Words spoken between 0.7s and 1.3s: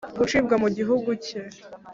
gihugu